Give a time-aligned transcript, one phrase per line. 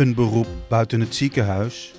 [0.00, 1.92] Een beroep buiten het ziekenhuis?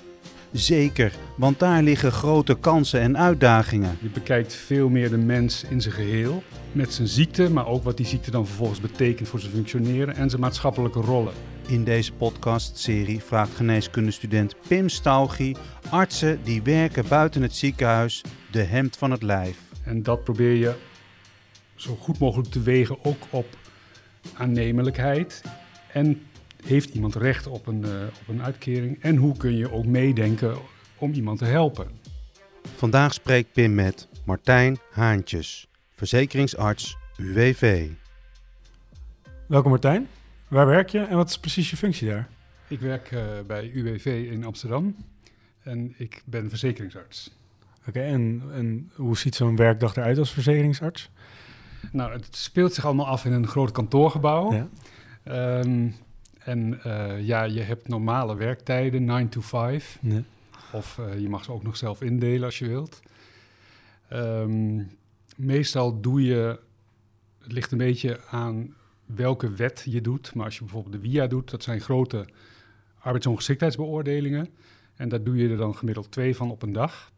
[0.51, 3.97] Zeker, want daar liggen grote kansen en uitdagingen.
[4.01, 7.97] Je bekijkt veel meer de mens in zijn geheel, met zijn ziekte, maar ook wat
[7.97, 11.33] die ziekte dan vervolgens betekent voor zijn functioneren en zijn maatschappelijke rollen.
[11.67, 15.55] In deze podcastserie vraagt geneeskundestudent Pim Staugie
[15.89, 19.57] artsen die werken buiten het ziekenhuis de hemd van het lijf.
[19.83, 20.75] En dat probeer je
[21.75, 23.57] zo goed mogelijk te wegen ook op
[24.33, 25.41] aannemelijkheid
[25.93, 26.21] en
[26.65, 30.57] heeft iemand recht op een, uh, op een uitkering en hoe kun je ook meedenken
[30.97, 31.87] om iemand te helpen.
[32.75, 37.89] Vandaag spreekt Pim met Martijn Haantjes, verzekeringsarts UWV.
[39.47, 40.07] Welkom Martijn.
[40.47, 42.29] Waar werk je en wat is precies je functie daar?
[42.67, 44.95] Ik werk uh, bij UWV in Amsterdam
[45.63, 47.31] en ik ben verzekeringsarts.
[47.87, 51.09] Oké, en, en hoe ziet zo'n werkdag eruit als verzekeringsarts?
[51.91, 54.53] Nou, het speelt zich allemaal af in een groot kantoorgebouw.
[54.53, 54.67] Ja.
[55.59, 55.95] Um,
[56.43, 59.97] en uh, ja, je hebt normale werktijden, 9 to 5.
[60.01, 60.23] Nee.
[60.71, 62.99] Of uh, je mag ze ook nog zelf indelen als je wilt.
[64.13, 64.91] Um,
[65.35, 66.59] meestal doe je,
[67.41, 68.75] het ligt een beetje aan
[69.05, 70.33] welke wet je doet.
[70.35, 72.25] Maar als je bijvoorbeeld de WIA doet, dat zijn grote
[72.99, 74.49] arbeidsongeschiktheidsbeoordelingen.
[74.95, 77.11] En daar doe je er dan gemiddeld twee van op een dag.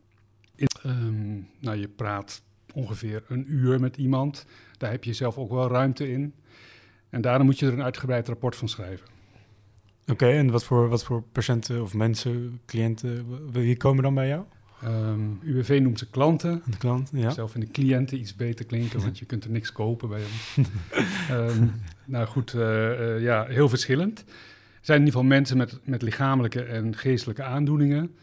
[0.85, 2.41] Um, nou, je praat
[2.73, 4.45] ongeveer een uur met iemand.
[4.77, 6.33] Daar heb je zelf ook wel ruimte in.
[7.13, 9.07] En daarom moet je er een uitgebreid rapport van schrijven.
[10.01, 14.27] Oké, okay, en wat voor, wat voor patiënten of mensen, cliënten, wie komen dan bij
[14.27, 14.43] jou?
[14.85, 16.61] Um, UWV noemt ze klanten.
[16.65, 17.29] De klant, ja.
[17.29, 20.67] Zelf vind ik cliënten iets beter klinken, want je kunt er niks kopen bij ons.
[21.31, 21.71] um,
[22.05, 24.19] nou goed, uh, uh, ja, heel verschillend.
[24.19, 24.25] Er
[24.81, 28.15] zijn in ieder geval mensen met, met lichamelijke en geestelijke aandoeningen.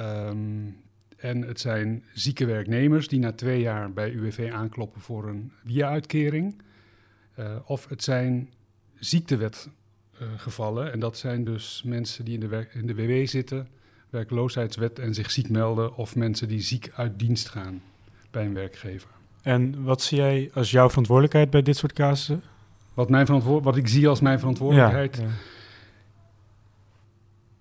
[0.00, 0.76] Um,
[1.16, 6.62] en het zijn zieke werknemers die na twee jaar bij UWV aankloppen voor een via-uitkering.
[7.38, 8.50] Uh, of het zijn
[8.94, 10.86] ziektewetgevallen.
[10.86, 13.68] Uh, en dat zijn dus mensen die in de, in de WW zitten,
[14.10, 15.96] werkloosheidswet en zich ziek melden.
[15.96, 17.82] Of mensen die ziek uit dienst gaan
[18.30, 19.08] bij een werkgever.
[19.42, 22.42] En wat zie jij als jouw verantwoordelijkheid bij dit soort casussen?
[22.94, 25.16] Wat, mijn verantwoord wat ik zie als mijn verantwoordelijkheid.
[25.16, 25.30] Ja, ja.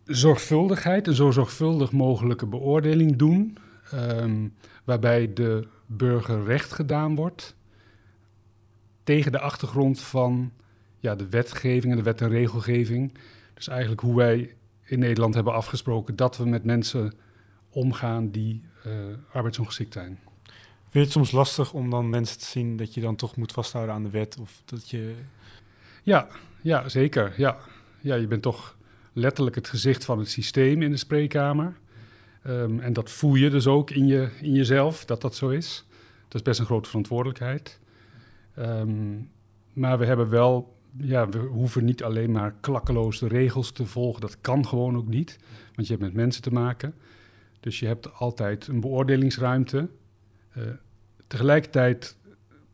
[0.05, 3.57] Zorgvuldigheid, een zo zorgvuldig mogelijke beoordeling doen.
[3.93, 4.53] Um,
[4.83, 7.55] waarbij de burger recht gedaan wordt
[9.11, 10.51] tegen de achtergrond van
[10.99, 13.13] ja, de wetgeving en de wet en regelgeving.
[13.53, 17.13] Dus eigenlijk hoe wij in Nederland hebben afgesproken dat we met mensen
[17.69, 18.93] omgaan die uh,
[19.31, 20.19] arbeidsongeschikt zijn.
[20.43, 23.51] Vind je het soms lastig om dan mensen te zien dat je dan toch moet
[23.51, 24.37] vasthouden aan de wet?
[24.39, 25.15] Of dat je...
[26.03, 26.27] Ja,
[26.61, 27.33] ja, zeker.
[27.37, 27.57] Ja.
[27.99, 28.77] ja, je bent toch
[29.13, 31.77] letterlijk het gezicht van het systeem in de spreekkamer.
[32.47, 35.85] Um, en dat voel je dus ook in, je, in jezelf, dat dat zo is.
[36.27, 37.79] Dat is best een grote verantwoordelijkheid.
[38.59, 39.29] Um,
[39.73, 44.21] maar we hebben wel, ja, we hoeven niet alleen maar klakkeloos de regels te volgen.
[44.21, 45.39] Dat kan gewoon ook niet,
[45.75, 46.93] want je hebt met mensen te maken.
[47.59, 49.89] Dus je hebt altijd een beoordelingsruimte.
[50.57, 50.63] Uh,
[51.27, 52.17] tegelijkertijd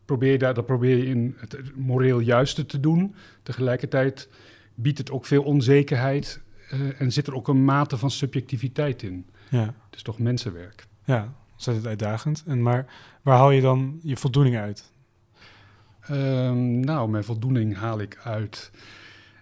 [0.06, 3.16] probeer je daar, dat probeer je in het moreel juiste te doen.
[3.44, 4.30] Tegelijkertijd
[4.76, 6.42] biedt het ook veel onzekerheid
[6.74, 9.26] uh, en zit er ook een mate van subjectiviteit in.
[9.50, 9.64] Ja.
[9.64, 10.88] Het is toch mensenwerk.
[11.04, 12.44] Ja, ontzettend uitdagend.
[12.46, 12.86] En maar
[13.22, 14.92] waar haal je dan je voldoening uit?
[16.12, 18.72] Um, nou, mijn voldoening haal ik uit.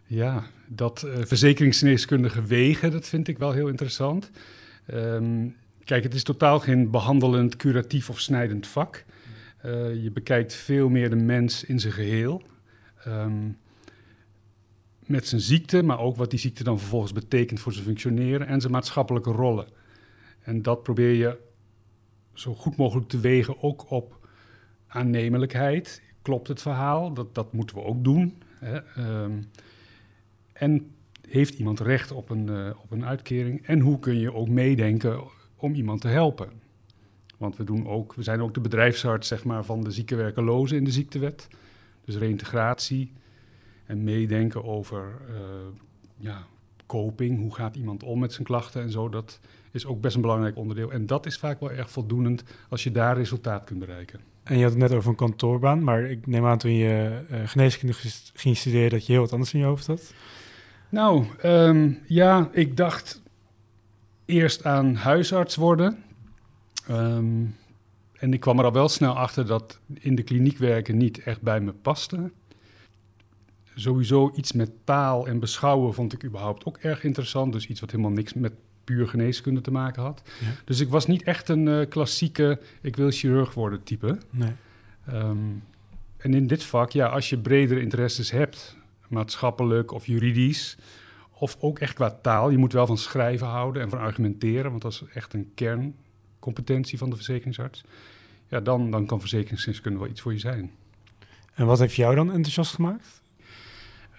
[0.05, 4.31] Ja, dat uh, verzekeringsgeneeskundige wegen, dat vind ik wel heel interessant.
[4.93, 9.05] Um, kijk, het is totaal geen behandelend, curatief of snijdend vak.
[9.65, 12.41] Uh, je bekijkt veel meer de mens in zijn geheel.
[13.07, 13.57] Um,
[15.05, 18.61] met zijn ziekte, maar ook wat die ziekte dan vervolgens betekent voor zijn functioneren en
[18.61, 19.67] zijn maatschappelijke rollen.
[20.41, 21.37] En dat probeer je
[22.33, 24.27] zo goed mogelijk te wegen, ook op
[24.87, 26.01] aannemelijkheid.
[26.25, 27.13] Klopt het verhaal?
[27.13, 28.41] Dat, dat moeten we ook doen.
[28.59, 28.79] Hè?
[29.23, 29.49] Um,
[30.53, 30.91] en
[31.27, 33.65] heeft iemand recht op een, uh, op een uitkering?
[33.65, 35.23] En hoe kun je ook meedenken
[35.55, 36.49] om iemand te helpen?
[37.37, 40.83] Want we, doen ook, we zijn ook de bedrijfsarts zeg maar, van de ziekenwerkelozen in
[40.83, 41.47] de ziektewet.
[42.05, 43.11] Dus reïntegratie
[43.85, 45.35] en meedenken over uh,
[46.17, 46.45] ja,
[46.85, 47.39] coping.
[47.39, 49.09] Hoe gaat iemand om met zijn klachten en zo?
[49.09, 49.39] Dat
[49.71, 50.91] is ook best een belangrijk onderdeel.
[50.91, 54.34] En dat is vaak wel erg voldoenend als je daar resultaat kunt bereiken.
[54.45, 57.39] En je had het net over een kantoorbaan, maar ik neem aan toen je uh,
[57.45, 57.93] geneeskunde
[58.33, 60.13] ging studeren dat je heel wat anders in je hoofd had.
[60.89, 63.21] Nou, um, ja, ik dacht
[64.25, 66.03] eerst aan huisarts worden.
[66.89, 67.55] Um,
[68.13, 71.41] en ik kwam er al wel snel achter dat in de kliniek werken niet echt
[71.41, 72.31] bij me paste.
[73.75, 77.53] Sowieso iets met taal en beschouwen vond ik überhaupt ook erg interessant.
[77.53, 78.53] Dus iets wat helemaal niks met
[78.85, 80.21] puur geneeskunde te maken had.
[80.25, 80.47] Ja.
[80.65, 84.17] Dus ik was niet echt een uh, klassieke ik wil chirurg worden type.
[84.29, 84.51] Nee.
[85.13, 85.63] Um,
[86.17, 88.77] en in dit vak, ja, als je bredere interesses hebt,
[89.07, 90.77] maatschappelijk of juridisch,
[91.31, 92.49] of ook echt qua taal.
[92.49, 96.97] Je moet wel van schrijven houden en van argumenteren, want dat is echt een kerncompetentie
[96.97, 97.83] van de verzekeringsarts.
[98.47, 100.71] Ja, dan, dan kan verzekeringskunde wel iets voor je zijn.
[101.53, 103.21] En wat heeft jou dan enthousiast gemaakt?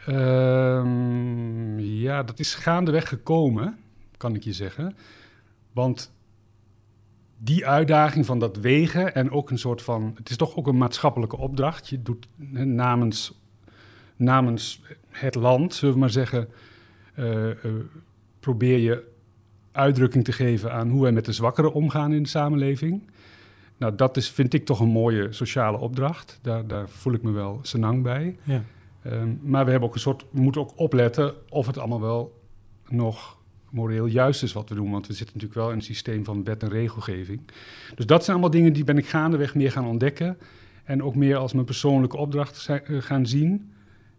[0.07, 3.79] Ehm, ja, dat is gaandeweg gekomen,
[4.17, 4.97] kan ik je zeggen.
[5.73, 6.13] Want
[7.39, 10.13] die uitdaging van dat wegen en ook een soort van...
[10.17, 11.89] Het is toch ook een maatschappelijke opdracht.
[11.89, 12.27] Je doet
[12.65, 13.33] namens,
[14.17, 16.49] namens het land, zullen we maar zeggen...
[17.19, 17.55] Uh, uh,
[18.41, 19.13] probeer je
[19.73, 23.11] uitdrukking te geven aan hoe wij met de zwakkeren omgaan in de samenleving.
[23.77, 26.39] Nou, dat is, vind ik toch een mooie sociale opdracht.
[26.43, 28.37] Daar, daar voel ik me wel senang bij.
[28.43, 28.65] Ja.
[29.07, 32.41] Um, maar we, hebben ook een soort, we moeten ook opletten of het allemaal wel
[32.89, 33.39] nog
[33.77, 34.91] moreel juist is wat we doen.
[34.91, 37.41] Want we zitten natuurlijk wel in een systeem van wet en regelgeving.
[37.95, 40.39] Dus dat zijn allemaal dingen die ben ik gaandeweg meer gaan ontdekken.
[40.85, 43.73] En ook meer als mijn persoonlijke opdracht eh, gaan zien.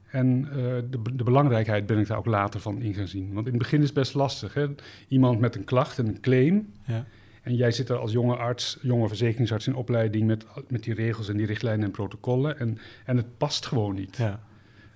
[0.08, 0.54] En uh,
[0.90, 3.34] de, de, belangrijkheid ben ik daar ook later van in gaan zien.
[3.34, 4.54] Want in het begin is het best lastig.
[4.54, 4.68] Hè?
[5.08, 6.74] Iemand met een klacht en een claim.
[6.86, 7.06] Ja.
[7.42, 11.30] En jij zit er als jonge arts, jonge verzekeringsarts in opleiding met, met die regels
[11.30, 12.60] en die richtlijnen en protocollen.
[12.60, 14.18] En, en het past gewoon niet.
[14.18, 14.40] Ja.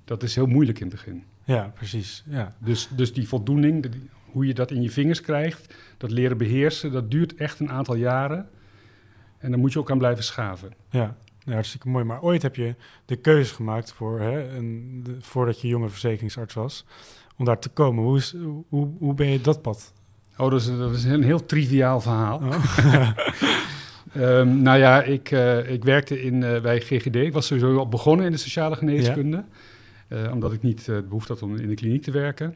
[0.06, 1.24] Dat is heel moeilijk in het begin.
[1.44, 2.24] Ja, precies.
[2.30, 2.56] Ja.
[2.60, 3.92] Dus, dus die voldoening,
[4.32, 7.96] hoe je dat in je vingers krijgt, dat leren beheersen, dat duurt echt een aantal
[7.96, 8.50] jaren.
[9.38, 10.74] En daar moet je ook aan blijven schaven.
[10.90, 12.06] Ja, ja hartstikke mooi.
[12.06, 12.76] Maar ooit heb je
[13.06, 16.86] de keuze gemaakt voor, hè, een, voordat je jonge verzekeringsarts was,
[17.38, 18.04] om daar te komen.
[18.04, 18.36] Hoe, is,
[18.70, 19.94] hoe, hoe ben je dat pad?
[20.38, 22.38] Oh, dat is, dat is een heel triviaal verhaal.
[22.38, 23.12] Oh.
[24.16, 27.16] um, nou ja, ik, uh, ik werkte in, uh, bij GGD.
[27.16, 29.44] Ik was sowieso al begonnen in de sociale geneeskunde.
[30.10, 30.24] Ja.
[30.26, 32.56] Uh, omdat ik niet de behoefte had om in de kliniek te werken.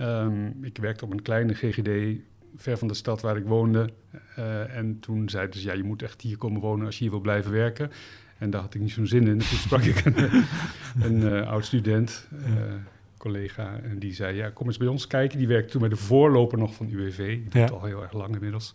[0.00, 2.20] Um, ik werkte op een kleine GGD
[2.56, 3.90] ver van de stad waar ik woonde.
[4.38, 7.12] Uh, en toen zeiden ze, ja, je moet echt hier komen wonen als je hier
[7.12, 7.90] wil blijven werken.
[8.38, 9.38] En daar had ik niet zo'n zin in.
[9.38, 10.44] toen sprak ik een,
[11.06, 12.74] een uh, oud student, uh,
[13.16, 15.38] collega, en die zei, ja, kom eens bij ons kijken.
[15.38, 17.16] Die werkte toen bij de voorloper nog van UWV.
[17.26, 17.66] Die doet ja.
[17.66, 18.74] al heel erg lang inmiddels.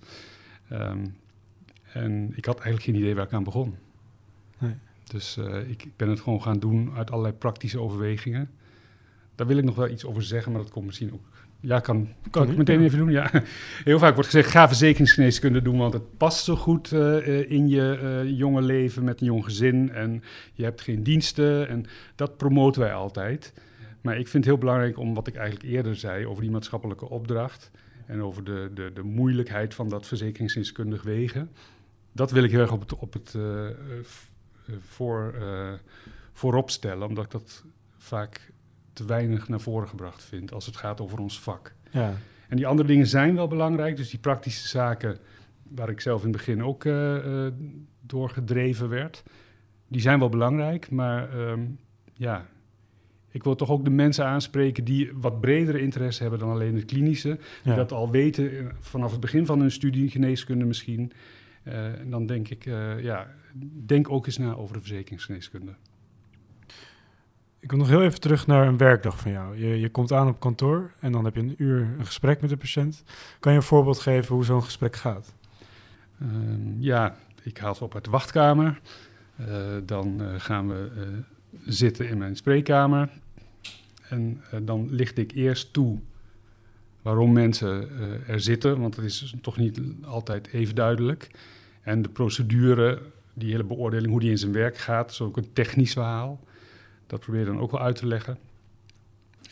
[0.71, 1.15] Um,
[1.93, 3.75] en ik had eigenlijk geen idee waar ik aan begon.
[4.57, 4.75] Nee.
[5.03, 5.37] Dus
[5.67, 8.49] ik, ik ben het gewoon gaan doen uit allerlei praktische overwegingen.
[9.39, 11.21] Daar wil ik nog wel iets over zeggen, maar dat komt misschien ook.
[11.59, 13.11] Ja, kan, kan ik meteen even doen.
[13.11, 13.31] Ja.
[13.83, 17.99] Heel vaak wordt gezegd: ga verzekeringsgeneeskunde doen, want het past zo goed uh, in je
[18.01, 19.91] uh, jonge leven met een jong gezin.
[19.91, 21.67] En je hebt geen diensten.
[21.69, 23.53] En dat promoten wij altijd.
[24.01, 27.09] Maar ik vind het heel belangrijk om wat ik eigenlijk eerder zei over die maatschappelijke
[27.09, 27.71] opdracht.
[28.05, 31.51] En over de, de, de moeilijkheid van dat verzekeringskundig wegen.
[32.11, 33.67] Dat wil ik heel erg op het, op het uh,
[34.79, 35.33] voor,
[36.33, 37.63] voorop stellen, omdat ik dat
[37.97, 38.51] vaak
[38.99, 41.73] te weinig naar voren gebracht vind als het gaat over ons vak.
[41.91, 42.13] Ja.
[42.47, 45.17] En die andere dingen zijn wel belangrijk, dus die praktische zaken
[45.63, 47.47] waar ik zelf in het begin ook uh, uh,
[48.01, 49.23] door gedreven werd,
[49.87, 51.79] die zijn wel belangrijk, maar um,
[52.13, 52.45] ja,
[53.31, 56.85] ik wil toch ook de mensen aanspreken die wat bredere interesse hebben dan alleen het
[56.85, 61.11] klinische, die dat al weten eh, vanaf het begin van hun studie geneeskunde misschien.
[61.63, 62.63] Uh, en dan denk ik,
[63.01, 63.27] ja,
[63.85, 65.71] denk ook eens na over de verzekeringsgeneeskunde.
[67.61, 69.57] Ik wil nog heel even terug naar een werkdag van jou.
[69.57, 72.49] Je, je komt aan op kantoor en dan heb je een uur een gesprek met
[72.49, 73.03] de patiënt.
[73.39, 75.33] Kan je een voorbeeld geven hoe zo'n gesprek gaat?
[76.21, 76.29] Uh,
[76.79, 78.79] ja, ik haal ze op uit de wachtkamer.
[79.39, 79.47] Uh,
[79.85, 81.01] dan uh, gaan we eh,
[81.65, 83.09] zitten in mijn spreekkamer.
[84.09, 85.99] En dan licht ik eerst toe
[87.01, 87.89] waarom mensen
[88.27, 91.29] er zitten, want dat is toch niet altijd even duidelijk.
[91.81, 93.01] En de procedure,
[93.33, 96.39] die hele beoordeling, hoe die in zijn werk gaat, is ook een technisch verhaal.
[97.09, 98.37] Dat probeer je dan ook wel uit te leggen.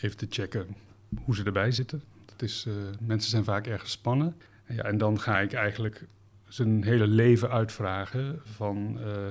[0.00, 0.76] Even te checken
[1.24, 2.02] hoe ze erbij zitten.
[2.26, 4.36] Dat is, uh, mensen zijn vaak erg gespannen.
[4.64, 6.06] En, ja, en dan ga ik eigenlijk
[6.48, 9.26] zijn hele leven uitvragen van, uh,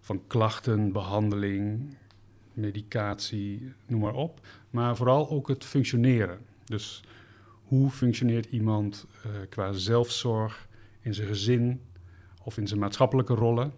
[0.00, 1.96] van klachten, behandeling,
[2.52, 4.46] medicatie, noem maar op.
[4.70, 6.38] Maar vooral ook het functioneren.
[6.64, 7.02] Dus
[7.62, 10.68] hoe functioneert iemand uh, qua zelfzorg
[11.00, 11.80] in zijn gezin
[12.42, 13.72] of in zijn maatschappelijke rollen?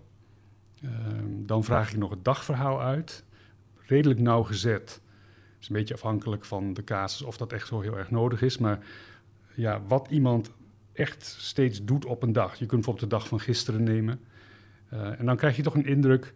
[0.85, 0.91] Uh,
[1.27, 3.25] dan vraag ik nog het dagverhaal uit
[3.87, 4.91] redelijk nauwgezet.
[4.91, 8.43] Het is een beetje afhankelijk van de casus of dat echt zo heel erg nodig
[8.43, 8.59] is.
[8.59, 8.79] Maar
[9.55, 10.51] ja, wat iemand
[10.93, 12.51] echt steeds doet op een dag.
[12.51, 14.21] Je kunt bijvoorbeeld de dag van gisteren nemen.
[14.93, 16.35] Uh, en dan krijg je toch een indruk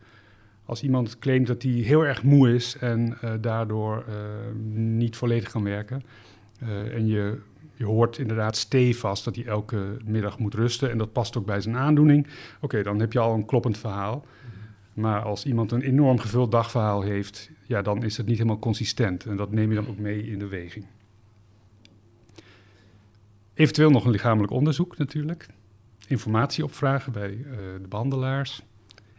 [0.65, 4.15] als iemand claimt dat hij heel erg moe is en uh, daardoor uh,
[4.75, 6.03] niet volledig kan werken.
[6.93, 7.39] en je,
[7.75, 11.61] je hoort inderdaad stevast dat hij elke middag moet rusten en dat past ook bij
[11.61, 12.27] zijn aandoening.
[12.61, 14.25] Oké, dan heb je al een kloppend verhaal.
[14.93, 19.25] Maar als iemand een enorm gevuld dagverhaal heeft, ja, dan is het niet helemaal consistent.
[19.25, 20.87] En dat neem je dan ook mee in de weging.
[23.55, 25.47] Eventueel nog een lichamelijk onderzoek natuurlijk.
[26.07, 28.63] Informatie opvragen bij uh, de behandelaars.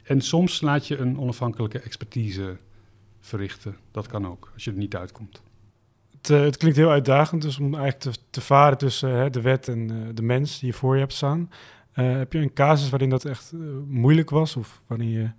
[0.03, 2.57] En soms laat je een onafhankelijke expertise
[3.19, 3.75] verrichten.
[3.91, 5.41] Dat kan ook, als je er niet uitkomt.
[6.11, 9.67] Het, eh, het klinkt heel uitdagend, dus om eigenlijk te, te varen tussen de wet
[9.67, 11.49] en eh, de mens die je voor je hebt staan.
[11.91, 14.55] Eh, heb je een casus waarin dat echt eh, moeilijk was?
[14.55, 15.29] Of waarin je...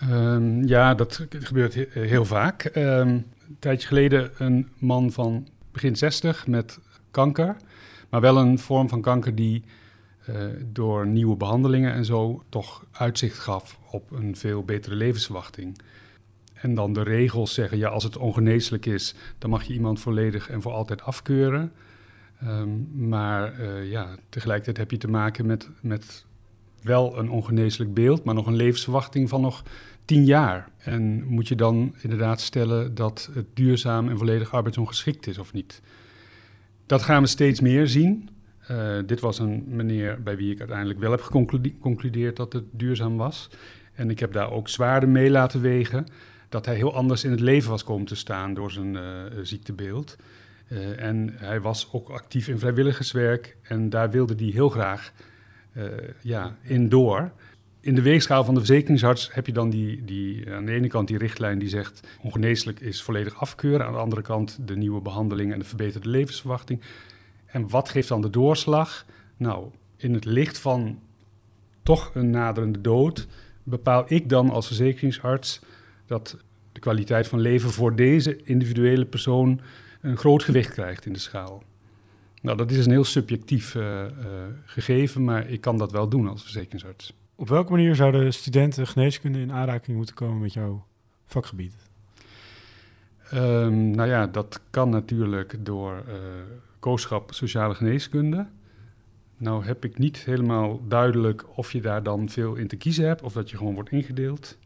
[0.00, 2.64] Ehm, ja, dat gebeurt he- heel vaak.
[2.64, 6.78] Ehm, een tijdje geleden een man van begin 60 met
[7.10, 7.56] kanker.
[8.08, 9.62] Maar wel een vorm van kanker die
[10.24, 10.34] eh,
[10.72, 15.78] door nieuwe behandelingen en zo toch uitzicht gaf op een veel betere levensverwachting.
[16.54, 20.50] En dan de regels zeggen, ja, als het ongeneeslijk is, dan mag je iemand volledig
[20.50, 21.72] en voor altijd afkeuren.
[22.40, 22.68] Ehm,
[23.08, 26.24] maar eh, ja, tegelijkertijd heb je te maken met, met
[26.82, 29.62] wel een ongeneeslijk beeld, maar nog een levensverwachting van nog
[30.04, 30.68] tien jaar.
[30.78, 35.82] En moet je dan inderdaad stellen dat het duurzaam en volledig arbeidsongeschikt is of niet?
[36.86, 38.28] Dat gaan we steeds meer zien.
[38.66, 43.16] Eh, dit was een meneer bij wie ik uiteindelijk wel heb geconcludeerd dat het duurzaam
[43.16, 43.50] was.
[43.92, 46.06] En ik heb daar ook zwaarder mee laten wegen
[46.48, 49.02] dat hij heel anders in het leven was komen te staan door zijn eh,
[49.42, 50.16] ziektebeeld.
[50.68, 55.12] Eh, en hij was ook actief in vrijwilligerswerk en daar wilde hij heel graag
[56.22, 57.32] ja, in door.
[57.80, 61.08] In de weegschaal van de verzekeringsarts heb je dan die, die, aan de ene kant
[61.08, 63.86] die richtlijn die zegt ongeneeslijk is volledig afkeuren.
[63.86, 66.80] Aan de andere kant de nieuwe behandeling en de verbeterde levensverwachting.
[67.46, 69.06] En wat geeft dan de doorslag?
[69.36, 70.98] Nou, in het licht van
[71.82, 73.26] toch een naderende dood
[73.62, 75.60] bepaal ik dan als verzekeringsarts
[76.06, 76.36] dat
[76.72, 79.60] de kwaliteit van leven voor deze individuele persoon
[80.00, 81.62] een groot gewicht krijgt in de schaal.
[82.42, 84.08] Nou, dat is een heel subjectief uh, uh,
[84.64, 87.12] gegeven, maar ik kan dat wel doen als verzekeringsarts.
[87.34, 90.86] Op welke manier zouden studenten geneeskunde in aanraking moeten komen met jouw
[91.26, 91.74] vakgebied?
[93.34, 96.14] Um, nou ja, dat kan natuurlijk door uh,
[96.78, 98.46] kooschap sociale geneeskunde.
[99.36, 103.22] Nou heb ik niet helemaal duidelijk of je daar dan veel in te kiezen hebt
[103.22, 104.58] of dat je gewoon wordt ingedeeld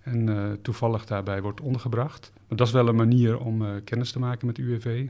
[0.00, 2.32] en uh, toevallig daarbij wordt ondergebracht.
[2.48, 5.06] Maar dat is wel een manier om uh, kennis te maken met UWV.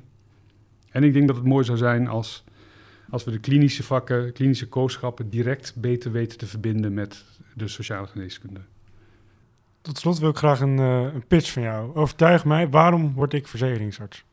[0.90, 2.44] En ik denk dat het mooi zou zijn als,
[3.10, 8.06] als we de klinische vakken, klinische kooschappen direct beter weten te verbinden met de sociale
[8.06, 8.60] geneeskunde.
[9.80, 11.94] Tot slot wil ik graag een, uh, een pitch van jou.
[11.94, 14.24] Overtuig mij, waarom word ik verzekeringsarts?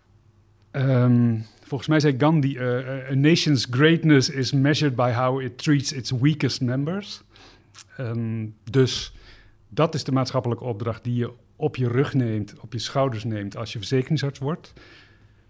[0.72, 6.12] Um, volgens mij zei Gandhi, a nation's greatness is measured by how it treats its
[6.12, 7.24] weakest members.
[8.00, 9.14] Um, dus
[9.70, 13.58] dat is de maatschappelijke opdracht die je op je rug neemt, op je schouders neemt
[13.58, 14.74] als je verzekeringsarts wordt.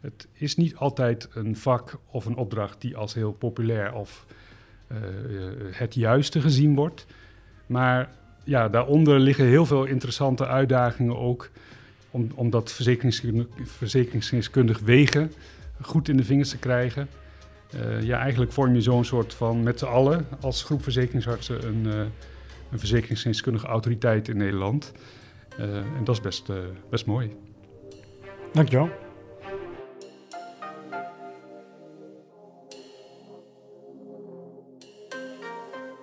[0.02, 4.26] Het is niet altijd een vak of een opdracht die als heel populair of
[4.92, 4.98] uh,
[5.72, 7.06] het juiste gezien wordt.
[7.66, 8.10] Maar
[8.44, 11.50] ja, daaronder liggen heel veel interessante uitdagingen ook.
[12.12, 15.32] Om, om dat verzekeringskundig, wegen
[15.82, 17.10] goed in de vingers te krijgen.
[17.76, 21.86] Uh, ja, eigenlijk vorm je zo'n soort van met z'n allen als groep verzekeringsartsen een,
[22.72, 24.92] een verzekeringskundige autoriteit in Nederland.
[25.58, 26.52] En dat is best,
[26.90, 27.36] best mooi.
[28.54, 29.07] Dankjewel.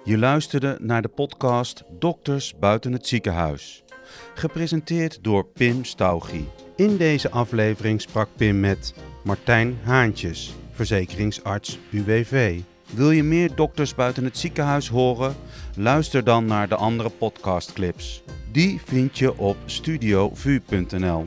[0.06, 3.84] Je luisterde naar de podcast Dokters buiten het ziekenhuis.
[4.34, 6.48] Gepresenteerd door Pim Staugie.
[6.76, 12.60] In deze aflevering sprak Pim met Martijn Haantjes, verzekeringsarts UWV.
[12.90, 15.36] Wil je meer dokters buiten het ziekenhuis horen?
[15.76, 18.22] Luister dan naar de andere podcastclips.
[18.52, 21.24] Die vind je op studiovu.nl.